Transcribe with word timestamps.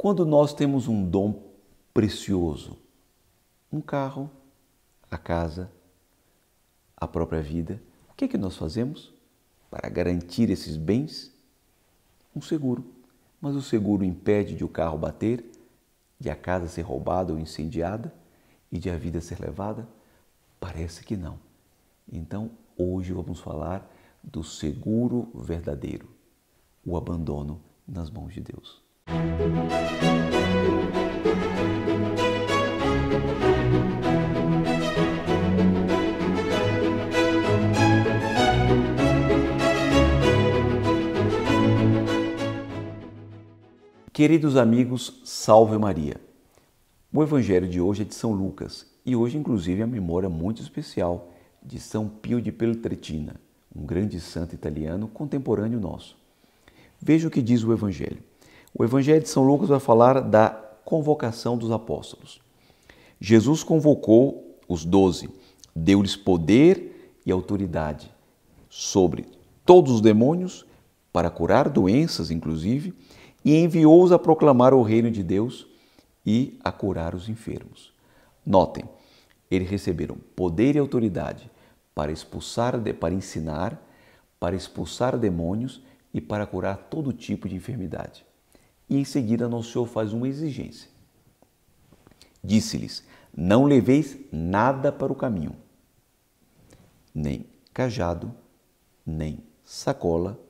Quando 0.00 0.24
nós 0.24 0.54
temos 0.54 0.86
um 0.86 1.04
dom 1.04 1.42
precioso, 1.92 2.78
um 3.72 3.80
carro, 3.80 4.30
a 5.10 5.18
casa, 5.18 5.72
a 6.96 7.08
própria 7.08 7.42
vida, 7.42 7.82
o 8.08 8.14
que 8.14 8.26
é 8.26 8.28
que 8.28 8.38
nós 8.38 8.56
fazemos 8.56 9.12
para 9.68 9.88
garantir 9.88 10.50
esses 10.50 10.76
bens? 10.76 11.34
Um 12.34 12.40
seguro. 12.40 12.84
Mas 13.40 13.56
o 13.56 13.60
seguro 13.60 14.04
impede 14.04 14.54
de 14.54 14.62
o 14.62 14.68
carro 14.68 14.96
bater, 14.96 15.44
de 16.16 16.30
a 16.30 16.36
casa 16.36 16.68
ser 16.68 16.82
roubada 16.82 17.32
ou 17.32 17.38
incendiada 17.40 18.14
e 18.70 18.78
de 18.78 18.88
a 18.90 18.96
vida 18.96 19.20
ser 19.20 19.40
levada? 19.40 19.88
Parece 20.60 21.02
que 21.02 21.16
não. 21.16 21.40
Então, 22.12 22.52
hoje 22.76 23.12
vamos 23.12 23.40
falar 23.40 23.92
do 24.22 24.44
seguro 24.44 25.28
verdadeiro, 25.34 26.08
o 26.86 26.96
abandono 26.96 27.60
nas 27.84 28.08
mãos 28.08 28.32
de 28.32 28.40
Deus. 28.40 28.86
Queridos 44.18 44.56
amigos, 44.56 45.22
salve 45.24 45.78
Maria. 45.78 46.16
O 47.12 47.22
evangelho 47.22 47.68
de 47.68 47.80
hoje 47.80 48.02
é 48.02 48.04
de 48.04 48.14
São 48.14 48.32
Lucas 48.32 48.84
e 49.06 49.14
hoje, 49.14 49.38
inclusive, 49.38 49.80
é 49.80 49.84
a 49.84 49.86
memória 49.86 50.28
muito 50.28 50.60
especial 50.60 51.32
de 51.62 51.78
São 51.78 52.08
Pio 52.08 52.42
de 52.42 52.50
Peltretina, 52.50 53.36
um 53.74 53.86
grande 53.86 54.20
santo 54.20 54.54
italiano 54.56 55.06
contemporâneo 55.06 55.78
nosso. 55.80 56.18
Veja 57.00 57.28
o 57.28 57.30
que 57.30 57.40
diz 57.40 57.62
o 57.62 57.72
evangelho. 57.72 58.18
O 58.74 58.84
evangelho 58.84 59.22
de 59.22 59.28
São 59.28 59.44
Lucas 59.44 59.68
vai 59.68 59.80
falar 59.80 60.20
da 60.20 60.50
convocação 60.84 61.56
dos 61.56 61.70
apóstolos. 61.70 62.40
Jesus 63.20 63.62
convocou 63.62 64.58
os 64.68 64.84
doze, 64.84 65.28
deu-lhes 65.74 66.16
poder 66.16 67.20
e 67.24 67.32
autoridade 67.32 68.10
sobre 68.68 69.26
todos 69.64 69.92
os 69.92 70.00
demônios 70.00 70.64
para 71.12 71.30
curar 71.30 71.68
doenças, 71.68 72.30
inclusive 72.30 72.94
e 73.44 73.56
enviou-os 73.56 74.12
a 74.12 74.18
proclamar 74.18 74.74
o 74.74 74.82
reino 74.82 75.10
de 75.10 75.22
Deus 75.22 75.66
e 76.24 76.58
a 76.62 76.70
curar 76.70 77.14
os 77.14 77.28
enfermos. 77.28 77.92
Notem, 78.44 78.84
eles 79.50 79.68
receberam 79.68 80.16
poder 80.36 80.76
e 80.76 80.78
autoridade 80.78 81.50
para 81.94 82.12
expulsar, 82.12 82.74
para 83.00 83.14
ensinar, 83.14 83.82
para 84.38 84.54
expulsar 84.54 85.18
demônios 85.18 85.82
e 86.12 86.20
para 86.20 86.46
curar 86.46 86.76
todo 86.90 87.12
tipo 87.12 87.48
de 87.48 87.56
enfermidade. 87.56 88.24
E 88.88 88.96
em 88.96 89.04
seguida, 89.04 89.48
nosso 89.48 89.72
Senhor 89.72 89.86
faz 89.86 90.12
uma 90.12 90.28
exigência. 90.28 90.88
Disse-lhes: 92.42 93.04
Não 93.36 93.64
leveis 93.64 94.16
nada 94.32 94.90
para 94.90 95.12
o 95.12 95.16
caminho, 95.16 95.54
nem 97.14 97.46
cajado, 97.74 98.34
nem 99.04 99.42
sacola, 99.64 100.40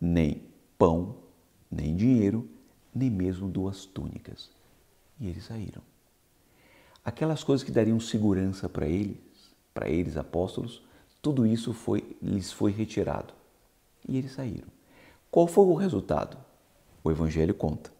nem 0.00 0.42
pão, 0.76 1.16
nem 1.70 1.96
dinheiro, 1.96 2.48
nem 2.94 3.10
mesmo 3.10 3.48
duas 3.48 3.86
túnicas. 3.86 4.50
E 5.18 5.28
eles 5.28 5.44
saíram. 5.44 5.82
Aquelas 7.04 7.44
coisas 7.44 7.64
que 7.64 7.72
dariam 7.72 8.00
segurança 8.00 8.68
para 8.68 8.86
eles, 8.86 9.18
para 9.72 9.88
eles 9.88 10.16
apóstolos, 10.16 10.82
tudo 11.20 11.46
isso 11.46 11.72
foi, 11.72 12.16
lhes 12.20 12.52
foi 12.52 12.70
retirado. 12.70 13.32
E 14.08 14.16
eles 14.16 14.32
saíram. 14.32 14.68
Qual 15.30 15.46
foi 15.46 15.64
o 15.64 15.74
resultado? 15.74 16.36
O 17.04 17.10
Evangelho 17.10 17.54
conta. 17.54 17.92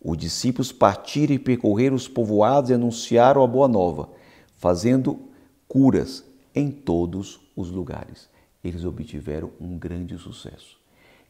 Os 0.00 0.16
discípulos 0.16 0.70
partiram 0.70 1.34
e 1.34 1.38
percorreram 1.38 1.96
os 1.96 2.06
povoados 2.06 2.70
e 2.70 2.74
anunciaram 2.74 3.42
a 3.42 3.46
boa 3.46 3.66
nova, 3.66 4.10
fazendo 4.58 5.18
curas 5.66 6.22
em 6.54 6.70
todos 6.70 7.40
os 7.56 7.70
lugares. 7.70 8.28
Eles 8.62 8.84
obtiveram 8.84 9.50
um 9.58 9.78
grande 9.78 10.16
sucesso. 10.18 10.78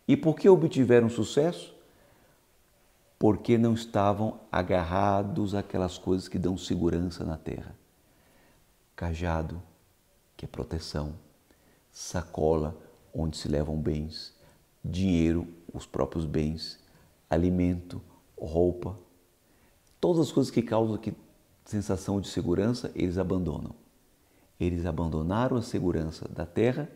E 0.07 0.17
por 0.17 0.37
que 0.37 0.49
obtiveram 0.49 1.09
sucesso? 1.09 1.75
porque 3.25 3.57
não 3.57 3.73
estavam 3.73 4.39
agarrados 4.53 5.55
àquelas 5.55 5.97
coisas 5.97 6.29
que 6.29 6.39
dão 6.39 6.59
segurança 6.59 7.25
na 7.25 7.39
terra. 7.39 7.75
Cajado, 8.95 9.63
que 10.37 10.45
é 10.45 10.49
proteção, 10.49 11.15
sacola, 11.91 12.77
onde 13.15 13.39
se 13.39 13.49
levam 13.49 13.79
bens, 13.79 14.35
dinheiro, 14.85 15.49
os 15.73 15.87
próprios 15.87 16.27
bens, 16.27 16.79
alimento, 17.29 18.01
roupa, 18.39 18.99
todas 20.01 20.21
as 20.21 20.33
coisas 20.33 20.51
que 20.51 20.63
causam 20.63 20.95
aqui 20.95 21.13
sensação 21.65 22.21
de 22.21 22.29
segurança, 22.29 22.91
eles 22.95 23.19
abandonam. 23.19 23.75
Eles 24.61 24.87
abandonaram 24.87 25.57
a 25.57 25.63
segurança 25.63 26.29
da 26.29 26.47
terra 26.47 26.89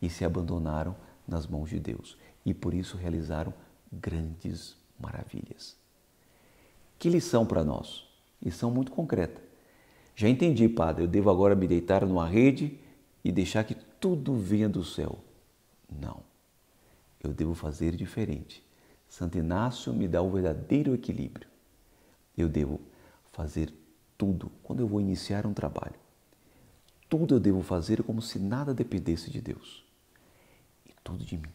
e 0.00 0.08
se 0.08 0.24
abandonaram 0.24 0.94
nas 1.26 1.46
mãos 1.46 1.70
de 1.70 1.78
Deus. 1.78 2.16
E 2.44 2.54
por 2.54 2.74
isso 2.74 2.96
realizaram 2.96 3.52
grandes 3.90 4.76
maravilhas. 4.98 5.76
Que 6.98 7.08
lição 7.08 7.46
para 7.46 7.64
nós? 7.64 8.06
Lição 8.42 8.70
muito 8.70 8.92
concreta. 8.92 9.40
Já 10.14 10.28
entendi, 10.28 10.68
Padre, 10.68 11.04
eu 11.04 11.08
devo 11.08 11.30
agora 11.30 11.54
me 11.54 11.66
deitar 11.66 12.04
numa 12.04 12.26
rede 12.26 12.78
e 13.24 13.32
deixar 13.32 13.64
que 13.64 13.74
tudo 13.74 14.34
venha 14.34 14.68
do 14.68 14.84
céu. 14.84 15.18
Não. 15.90 16.20
Eu 17.22 17.32
devo 17.32 17.54
fazer 17.54 17.96
diferente. 17.96 18.62
Santo 19.10 19.36
Inácio 19.36 19.92
me 19.92 20.06
dá 20.06 20.22
o 20.22 20.30
verdadeiro 20.30 20.94
equilíbrio. 20.94 21.48
Eu 22.38 22.48
devo 22.48 22.80
fazer 23.32 23.74
tudo 24.16 24.52
quando 24.62 24.80
eu 24.80 24.86
vou 24.86 25.00
iniciar 25.00 25.46
um 25.46 25.52
trabalho. 25.52 25.96
Tudo 27.08 27.34
eu 27.34 27.40
devo 27.40 27.60
fazer 27.60 28.04
como 28.04 28.22
se 28.22 28.38
nada 28.38 28.72
dependesse 28.72 29.28
de 29.28 29.40
Deus. 29.40 29.84
E 30.86 30.92
tudo 31.02 31.24
de 31.24 31.36
mim. 31.36 31.50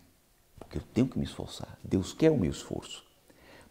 Porque 0.59 0.77
eu 0.77 0.81
tenho 0.93 1.07
que 1.07 1.17
me 1.17 1.23
esforçar. 1.23 1.79
Deus 1.81 2.11
quer 2.11 2.29
o 2.29 2.37
meu 2.37 2.51
esforço. 2.51 3.05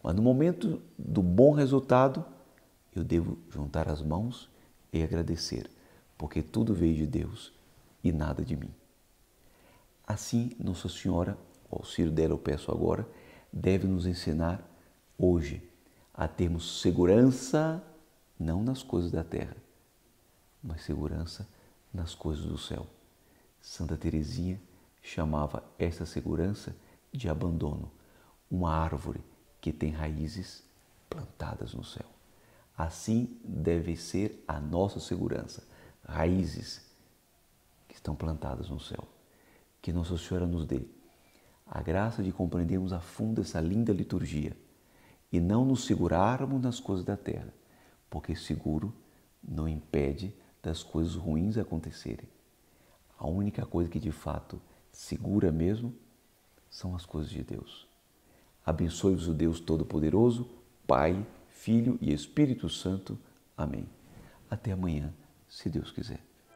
Mas 0.01 0.15
no 0.15 0.21
momento 0.23 0.81
do 0.97 1.21
bom 1.21 1.51
resultado, 1.51 2.25
eu 2.95 3.03
devo 3.03 3.37
juntar 3.51 3.87
as 3.87 4.01
mãos 4.01 4.49
e 4.91 5.03
agradecer, 5.03 5.69
porque 6.17 6.41
tudo 6.41 6.73
veio 6.73 6.95
de 6.95 7.05
Deus 7.05 7.53
e 8.03 8.11
nada 8.11 8.43
de 8.43 8.55
mim. 8.55 8.73
Assim, 10.07 10.51
Nossa 10.59 10.89
Senhora, 10.89 11.37
o 11.69 11.75
auxílio 11.75 12.11
dela 12.11 12.33
eu 12.33 12.37
peço 12.37 12.71
agora, 12.71 13.07
deve 13.55 13.87
nos 13.87 14.05
ensinar 14.05 14.61
hoje 15.17 15.63
a 16.13 16.27
termos 16.27 16.81
segurança 16.81 17.81
não 18.37 18.61
nas 18.61 18.83
coisas 18.83 19.11
da 19.11 19.23
terra, 19.23 19.55
mas 20.61 20.81
segurança 20.83 21.47
nas 21.93 22.13
coisas 22.13 22.45
do 22.45 22.57
céu. 22.57 22.85
Santa 23.61 23.95
Teresinha 23.95 24.61
chamava 25.01 25.63
essa 25.79 26.05
segurança 26.05 26.75
de 27.13 27.29
abandono, 27.29 27.89
uma 28.51 28.73
árvore 28.75 29.23
que 29.61 29.71
tem 29.71 29.91
raízes 29.91 30.61
plantadas 31.09 31.73
no 31.73 31.83
céu. 31.83 32.05
Assim 32.77 33.39
deve 33.41 33.95
ser 33.95 34.43
a 34.45 34.59
nossa 34.59 34.99
segurança, 34.99 35.63
raízes 36.03 36.85
que 37.87 37.95
estão 37.95 38.15
plantadas 38.15 38.69
no 38.69 38.79
céu. 38.81 39.07
Que 39.81 39.93
Nossa 39.93 40.17
Senhora 40.17 40.45
nos 40.45 40.65
dê 40.65 40.85
a 41.65 41.81
graça 41.81 42.21
de 42.21 42.31
compreendermos 42.31 42.93
a 42.93 42.99
fundo 42.99 43.41
essa 43.41 43.59
linda 43.59 43.91
liturgia 43.91 44.55
e 45.31 45.39
não 45.39 45.65
nos 45.65 45.85
segurarmos 45.85 46.61
nas 46.61 46.79
coisas 46.79 47.03
da 47.03 47.17
terra, 47.17 47.53
porque 48.09 48.35
seguro 48.35 48.93
não 49.43 49.67
impede 49.67 50.33
das 50.61 50.83
coisas 50.83 51.15
ruins 51.15 51.57
acontecerem. 51.57 52.29
A 53.17 53.27
única 53.27 53.65
coisa 53.65 53.89
que 53.89 53.99
de 53.99 54.11
fato 54.11 54.61
segura 54.91 55.51
mesmo 55.51 55.93
são 56.69 56.95
as 56.95 57.05
coisas 57.05 57.31
de 57.31 57.43
Deus. 57.43 57.87
Abençoe-vos 58.65 59.27
o 59.27 59.33
Deus 59.33 59.59
Todo-Poderoso, 59.59 60.49
Pai, 60.87 61.25
Filho 61.49 61.97
e 62.01 62.11
Espírito 62.11 62.69
Santo. 62.69 63.17
Amém. 63.55 63.87
Até 64.49 64.71
amanhã, 64.71 65.13
se 65.47 65.69
Deus 65.69 65.91
quiser. 65.91 66.19